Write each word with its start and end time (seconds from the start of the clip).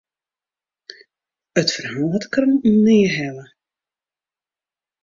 It 1.59 1.69
ferhaal 1.75 2.11
hat 2.13 2.23
de 2.25 2.29
krante 2.33 2.69
nea 2.85 3.09
helle. 3.15 3.45